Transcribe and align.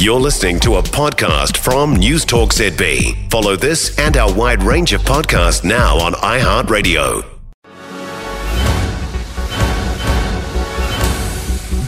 You're 0.00 0.18
listening 0.18 0.58
to 0.60 0.76
a 0.76 0.82
podcast 0.82 1.58
from 1.58 1.94
Newstalk 1.94 2.54
ZB. 2.54 3.30
Follow 3.30 3.54
this 3.54 3.98
and 3.98 4.16
our 4.16 4.32
wide 4.32 4.62
range 4.62 4.94
of 4.94 5.02
podcasts 5.02 5.62
now 5.62 5.98
on 5.98 6.14
iHeartRadio. 6.14 7.22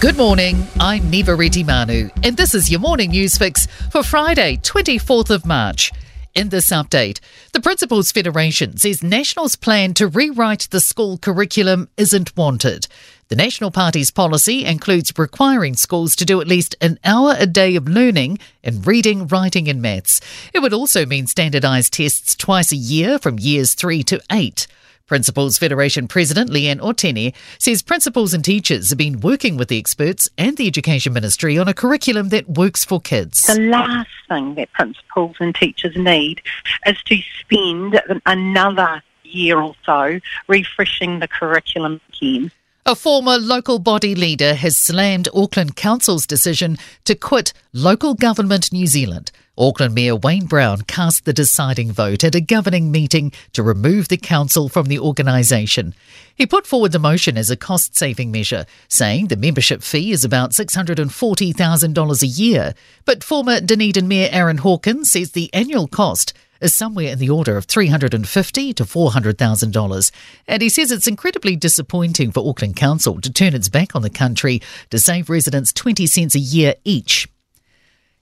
Good 0.00 0.16
morning, 0.16 0.66
I'm 0.80 1.02
Niva 1.02 1.38
Retimanu, 1.38 2.10
and 2.24 2.36
this 2.36 2.52
is 2.52 2.68
your 2.68 2.80
morning 2.80 3.10
news 3.10 3.38
fix 3.38 3.68
for 3.92 4.02
Friday, 4.02 4.56
24th 4.56 5.30
of 5.30 5.46
March. 5.46 5.92
In 6.34 6.48
this 6.48 6.70
update, 6.70 7.20
the 7.52 7.60
Principals 7.60 8.10
Federation 8.10 8.76
says 8.76 9.04
National's 9.04 9.54
plan 9.54 9.94
to 9.94 10.08
rewrite 10.08 10.66
the 10.72 10.80
school 10.80 11.16
curriculum 11.16 11.88
isn't 11.96 12.36
wanted. 12.36 12.88
The 13.30 13.36
National 13.36 13.70
Party's 13.70 14.10
policy 14.10 14.64
includes 14.64 15.12
requiring 15.16 15.76
schools 15.76 16.16
to 16.16 16.24
do 16.24 16.40
at 16.40 16.48
least 16.48 16.74
an 16.80 16.98
hour 17.04 17.36
a 17.38 17.46
day 17.46 17.76
of 17.76 17.86
learning 17.86 18.40
in 18.64 18.82
reading, 18.82 19.28
writing, 19.28 19.68
and 19.68 19.80
maths. 19.80 20.20
It 20.52 20.58
would 20.58 20.72
also 20.72 21.06
mean 21.06 21.28
standardised 21.28 21.92
tests 21.92 22.34
twice 22.34 22.72
a 22.72 22.76
year 22.76 23.20
from 23.20 23.38
years 23.38 23.74
three 23.74 24.02
to 24.02 24.20
eight. 24.32 24.66
Principals 25.06 25.58
Federation 25.58 26.08
President 26.08 26.50
Leanne 26.50 26.80
Otene 26.80 27.32
says 27.56 27.82
principals 27.82 28.34
and 28.34 28.44
teachers 28.44 28.88
have 28.88 28.98
been 28.98 29.20
working 29.20 29.56
with 29.56 29.68
the 29.68 29.78
experts 29.78 30.28
and 30.36 30.56
the 30.56 30.66
Education 30.66 31.12
Ministry 31.12 31.56
on 31.56 31.68
a 31.68 31.74
curriculum 31.74 32.30
that 32.30 32.48
works 32.48 32.84
for 32.84 33.00
kids. 33.00 33.42
The 33.42 33.60
last 33.60 34.10
thing 34.28 34.56
that 34.56 34.72
principals 34.72 35.36
and 35.38 35.54
teachers 35.54 35.94
need 35.94 36.42
is 36.84 37.00
to 37.04 37.16
spend 37.38 38.02
another 38.26 39.04
year 39.22 39.60
or 39.60 39.76
so 39.86 40.18
refreshing 40.48 41.20
the 41.20 41.28
curriculum 41.28 42.00
again. 42.08 42.50
A 42.90 42.96
former 42.96 43.38
local 43.38 43.78
body 43.78 44.16
leader 44.16 44.52
has 44.52 44.76
slammed 44.76 45.28
Auckland 45.32 45.76
Council's 45.76 46.26
decision 46.26 46.76
to 47.04 47.14
quit 47.14 47.52
local 47.72 48.14
government 48.14 48.72
New 48.72 48.88
Zealand. 48.88 49.30
Auckland 49.56 49.94
Mayor 49.94 50.16
Wayne 50.16 50.46
Brown 50.46 50.82
cast 50.82 51.24
the 51.24 51.32
deciding 51.32 51.92
vote 51.92 52.24
at 52.24 52.34
a 52.34 52.40
governing 52.40 52.90
meeting 52.90 53.30
to 53.52 53.62
remove 53.62 54.08
the 54.08 54.16
council 54.16 54.68
from 54.68 54.86
the 54.86 54.98
organisation. 54.98 55.94
He 56.34 56.46
put 56.46 56.66
forward 56.66 56.90
the 56.90 56.98
motion 56.98 57.38
as 57.38 57.48
a 57.48 57.56
cost 57.56 57.96
saving 57.96 58.32
measure, 58.32 58.66
saying 58.88 59.28
the 59.28 59.36
membership 59.36 59.84
fee 59.84 60.10
is 60.10 60.24
about 60.24 60.50
$640,000 60.50 62.22
a 62.22 62.26
year. 62.26 62.74
But 63.04 63.22
former 63.22 63.60
Dunedin 63.60 64.08
Mayor 64.08 64.30
Aaron 64.32 64.58
Hawkins 64.58 65.12
says 65.12 65.30
the 65.30 65.48
annual 65.54 65.86
cost 65.86 66.32
is 66.60 66.74
somewhere 66.74 67.12
in 67.12 67.18
the 67.18 67.30
order 67.30 67.56
of 67.56 67.64
350 67.64 68.72
to 68.74 68.84
$400,000. 68.84 70.10
And 70.46 70.62
he 70.62 70.68
says 70.68 70.90
it's 70.90 71.06
incredibly 71.06 71.56
disappointing 71.56 72.32
for 72.32 72.48
Auckland 72.48 72.76
Council 72.76 73.20
to 73.20 73.32
turn 73.32 73.54
its 73.54 73.68
back 73.68 73.96
on 73.96 74.02
the 74.02 74.10
country 74.10 74.60
to 74.90 74.98
save 74.98 75.30
residents 75.30 75.72
20 75.72 76.06
cents 76.06 76.34
a 76.34 76.40
year 76.40 76.74
each. 76.84 77.28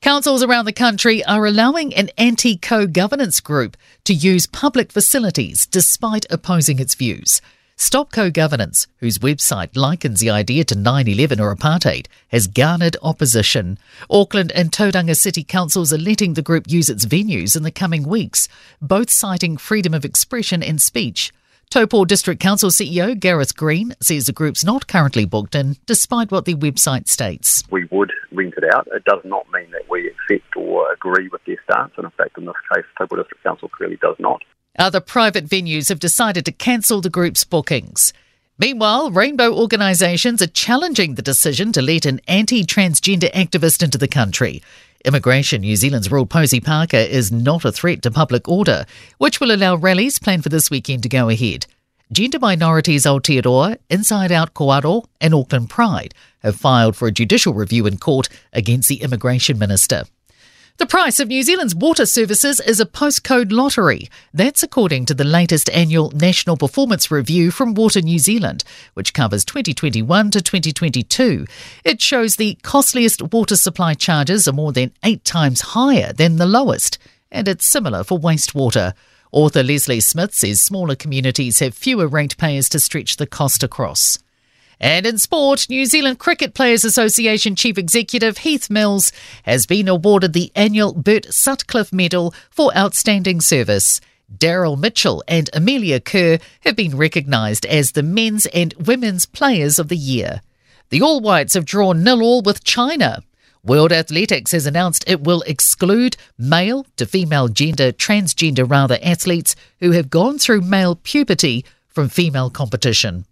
Councils 0.00 0.42
around 0.42 0.66
the 0.66 0.72
country 0.72 1.24
are 1.24 1.46
allowing 1.46 1.94
an 1.94 2.10
anti 2.18 2.58
co 2.58 2.86
governance 2.86 3.40
group 3.40 3.76
to 4.04 4.12
use 4.12 4.46
public 4.46 4.92
facilities 4.92 5.64
despite 5.64 6.26
opposing 6.30 6.78
its 6.78 6.94
views. 6.94 7.40
Stop 7.76 8.12
Co-Governance, 8.12 8.86
whose 8.98 9.18
website 9.18 9.76
likens 9.76 10.20
the 10.20 10.30
idea 10.30 10.62
to 10.62 10.76
9-11 10.76 11.40
or 11.40 11.54
apartheid, 11.54 12.06
has 12.28 12.46
garnered 12.46 12.96
opposition. 13.02 13.78
Auckland 14.08 14.52
and 14.52 14.70
Tauranga 14.70 15.16
City 15.16 15.42
Councils 15.42 15.92
are 15.92 15.98
letting 15.98 16.34
the 16.34 16.42
group 16.42 16.70
use 16.70 16.88
its 16.88 17.04
venues 17.04 17.56
in 17.56 17.64
the 17.64 17.72
coming 17.72 18.08
weeks, 18.08 18.46
both 18.80 19.10
citing 19.10 19.56
freedom 19.56 19.92
of 19.92 20.04
expression 20.04 20.62
and 20.62 20.80
speech. 20.80 21.32
Taupo 21.68 22.04
District 22.04 22.40
Council 22.40 22.70
CEO 22.70 23.18
Gareth 23.18 23.56
Green 23.56 23.94
says 24.00 24.26
the 24.26 24.32
group's 24.32 24.64
not 24.64 24.86
currently 24.86 25.24
booked 25.24 25.56
in, 25.56 25.76
despite 25.86 26.30
what 26.30 26.44
the 26.44 26.54
website 26.54 27.08
states. 27.08 27.64
We 27.72 27.88
would 27.90 28.12
rent 28.30 28.54
it 28.56 28.72
out. 28.72 28.86
It 28.92 29.04
does 29.04 29.22
not 29.24 29.50
mean 29.52 29.72
that 29.72 29.90
we 29.90 30.08
accept 30.08 30.56
or 30.56 30.92
agree 30.92 31.28
with 31.28 31.44
their 31.44 31.56
stance, 31.68 31.92
and 31.96 32.04
in 32.04 32.12
fact, 32.12 32.38
in 32.38 32.44
this 32.44 32.54
case, 32.72 32.84
Taupo 32.96 33.16
District 33.16 33.42
Council 33.42 33.68
clearly 33.68 33.96
does 33.96 34.14
not. 34.20 34.42
Other 34.78 35.00
private 35.00 35.46
venues 35.46 35.88
have 35.88 36.00
decided 36.00 36.44
to 36.44 36.52
cancel 36.52 37.00
the 37.00 37.10
group's 37.10 37.44
bookings. 37.44 38.12
Meanwhile, 38.58 39.12
rainbow 39.12 39.52
organisations 39.52 40.42
are 40.42 40.48
challenging 40.48 41.14
the 41.14 41.22
decision 41.22 41.70
to 41.72 41.82
let 41.82 42.06
an 42.06 42.20
anti 42.26 42.64
transgender 42.64 43.32
activist 43.32 43.82
into 43.82 43.98
the 43.98 44.08
country. 44.08 44.62
Immigration 45.04 45.60
New 45.60 45.76
Zealand's 45.76 46.10
Rule 46.10 46.26
Posie 46.26 46.60
Parker 46.60 46.96
is 46.96 47.30
not 47.30 47.64
a 47.64 47.70
threat 47.70 48.02
to 48.02 48.10
public 48.10 48.48
order, 48.48 48.84
which 49.18 49.38
will 49.38 49.52
allow 49.52 49.76
rallies 49.76 50.18
planned 50.18 50.42
for 50.42 50.48
this 50.48 50.70
weekend 50.70 51.02
to 51.04 51.08
go 51.08 51.28
ahead. 51.28 51.66
Gender 52.10 52.38
minorities 52.38 53.04
Aotearoa, 53.04 53.78
Inside 53.90 54.32
Out 54.32 54.54
Koaro, 54.54 55.04
and 55.20 55.34
Auckland 55.34 55.70
Pride 55.70 56.14
have 56.42 56.56
filed 56.56 56.96
for 56.96 57.06
a 57.06 57.12
judicial 57.12 57.54
review 57.54 57.86
in 57.86 57.98
court 57.98 58.28
against 58.52 58.88
the 58.88 59.02
immigration 59.02 59.58
minister. 59.58 60.04
The 60.76 60.86
price 60.86 61.20
of 61.20 61.28
New 61.28 61.44
Zealand's 61.44 61.72
water 61.72 62.04
services 62.04 62.58
is 62.58 62.80
a 62.80 62.84
postcode 62.84 63.52
lottery. 63.52 64.08
That's 64.32 64.64
according 64.64 65.06
to 65.06 65.14
the 65.14 65.22
latest 65.22 65.70
annual 65.70 66.10
National 66.10 66.56
Performance 66.56 67.12
Review 67.12 67.52
from 67.52 67.74
Water 67.74 68.00
New 68.00 68.18
Zealand, 68.18 68.64
which 68.94 69.14
covers 69.14 69.44
2021 69.44 70.32
to 70.32 70.42
2022. 70.42 71.46
It 71.84 72.02
shows 72.02 72.34
the 72.34 72.58
costliest 72.62 73.22
water 73.32 73.54
supply 73.54 73.94
charges 73.94 74.48
are 74.48 74.52
more 74.52 74.72
than 74.72 74.90
eight 75.04 75.24
times 75.24 75.60
higher 75.60 76.12
than 76.12 76.38
the 76.38 76.46
lowest, 76.46 76.98
and 77.30 77.46
it's 77.46 77.64
similar 77.64 78.02
for 78.02 78.18
wastewater. 78.18 78.94
Author 79.30 79.62
Leslie 79.62 80.00
Smith 80.00 80.34
says 80.34 80.60
smaller 80.60 80.96
communities 80.96 81.60
have 81.60 81.74
fewer 81.74 82.08
ratepayers 82.08 82.68
to 82.70 82.80
stretch 82.80 83.16
the 83.16 83.28
cost 83.28 83.62
across. 83.62 84.18
And 84.80 85.06
in 85.06 85.18
sport, 85.18 85.68
New 85.68 85.86
Zealand 85.86 86.18
Cricket 86.18 86.54
Players 86.54 86.84
Association 86.84 87.56
Chief 87.56 87.78
Executive 87.78 88.38
Heath 88.38 88.68
Mills 88.70 89.12
has 89.44 89.66
been 89.66 89.88
awarded 89.88 90.32
the 90.32 90.52
annual 90.54 90.92
Bert 90.92 91.32
Sutcliffe 91.32 91.92
Medal 91.92 92.34
for 92.50 92.76
outstanding 92.76 93.40
service. 93.40 94.00
Daryl 94.34 94.78
Mitchell 94.78 95.22
and 95.28 95.48
Amelia 95.52 96.00
Kerr 96.00 96.38
have 96.60 96.76
been 96.76 96.96
recognised 96.96 97.66
as 97.66 97.92
the 97.92 98.02
men's 98.02 98.46
and 98.46 98.74
women's 98.74 99.26
players 99.26 99.78
of 99.78 99.88
the 99.88 99.96
year. 99.96 100.40
The 100.90 101.02
All 101.02 101.20
Whites 101.20 101.54
have 101.54 101.64
drawn 101.64 102.02
nil 102.02 102.22
all 102.22 102.42
with 102.42 102.64
China. 102.64 103.22
World 103.62 103.92
Athletics 103.92 104.52
has 104.52 104.66
announced 104.66 105.04
it 105.06 105.22
will 105.22 105.42
exclude 105.42 106.16
male 106.36 106.86
to 106.96 107.06
female 107.06 107.48
gender, 107.48 107.92
transgender 107.92 108.68
rather, 108.68 108.98
athletes 109.02 109.56
who 109.80 109.92
have 109.92 110.10
gone 110.10 110.38
through 110.38 110.60
male 110.60 110.96
puberty 110.96 111.64
from 111.88 112.08
female 112.10 112.50
competition. 112.50 113.24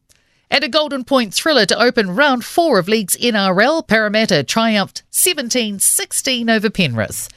At 0.52 0.62
a 0.62 0.68
Golden 0.68 1.02
Point 1.02 1.32
thriller 1.32 1.64
to 1.64 1.82
open 1.82 2.14
round 2.14 2.44
four 2.44 2.78
of 2.78 2.86
League's 2.86 3.16
NRL, 3.16 3.88
Parramatta 3.88 4.44
triumphed 4.44 5.02
17 5.08 5.78
16 5.78 6.50
over 6.50 6.68
Penrith. 6.68 7.30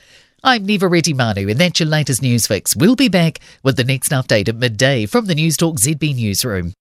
I'm 0.44 0.68
Niva 0.68 0.90
Retimanu, 0.90 1.50
and 1.50 1.58
that's 1.58 1.80
your 1.80 1.88
latest 1.88 2.22
news 2.22 2.46
fix. 2.46 2.76
We'll 2.76 2.98
be 2.98 3.08
back 3.08 3.40
with 3.64 3.78
the 3.78 3.86
next 3.86 4.10
update 4.10 4.50
at 4.50 4.58
midday 4.58 5.06
from 5.06 5.28
the 5.28 5.34
Newstalk 5.34 5.80
ZB 5.80 6.14
Newsroom. 6.14 6.74